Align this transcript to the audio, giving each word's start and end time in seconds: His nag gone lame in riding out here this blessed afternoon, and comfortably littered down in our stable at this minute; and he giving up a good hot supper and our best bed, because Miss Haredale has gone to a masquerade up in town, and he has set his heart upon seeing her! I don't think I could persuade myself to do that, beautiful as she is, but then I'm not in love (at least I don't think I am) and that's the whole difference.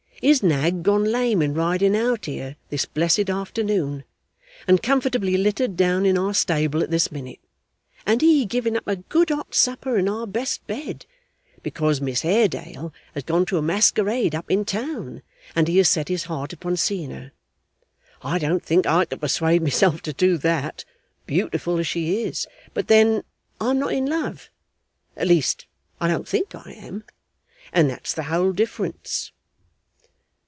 His 0.21 0.43
nag 0.43 0.83
gone 0.83 1.03
lame 1.05 1.41
in 1.41 1.55
riding 1.55 1.97
out 1.97 2.27
here 2.27 2.55
this 2.69 2.85
blessed 2.85 3.27
afternoon, 3.27 4.03
and 4.67 4.83
comfortably 4.83 5.35
littered 5.35 5.75
down 5.75 6.05
in 6.05 6.15
our 6.15 6.35
stable 6.35 6.83
at 6.83 6.91
this 6.91 7.11
minute; 7.11 7.39
and 8.05 8.21
he 8.21 8.45
giving 8.45 8.77
up 8.77 8.87
a 8.87 8.97
good 8.97 9.31
hot 9.31 9.55
supper 9.55 9.97
and 9.97 10.07
our 10.07 10.27
best 10.27 10.67
bed, 10.67 11.07
because 11.63 12.01
Miss 12.01 12.21
Haredale 12.21 12.93
has 13.15 13.23
gone 13.23 13.47
to 13.47 13.57
a 13.57 13.63
masquerade 13.63 14.35
up 14.35 14.51
in 14.51 14.63
town, 14.63 15.23
and 15.55 15.67
he 15.67 15.77
has 15.77 15.89
set 15.89 16.07
his 16.07 16.25
heart 16.25 16.53
upon 16.53 16.77
seeing 16.77 17.09
her! 17.09 17.31
I 18.21 18.37
don't 18.37 18.63
think 18.63 18.85
I 18.85 19.05
could 19.05 19.21
persuade 19.21 19.63
myself 19.63 20.03
to 20.03 20.13
do 20.13 20.37
that, 20.37 20.85
beautiful 21.25 21.79
as 21.79 21.87
she 21.87 22.21
is, 22.21 22.45
but 22.75 22.89
then 22.89 23.23
I'm 23.59 23.79
not 23.79 23.91
in 23.93 24.05
love 24.05 24.51
(at 25.17 25.25
least 25.25 25.65
I 25.99 26.07
don't 26.07 26.27
think 26.27 26.53
I 26.53 26.73
am) 26.79 27.05
and 27.73 27.89
that's 27.89 28.13
the 28.13 28.23
whole 28.25 28.51
difference. 28.51 29.31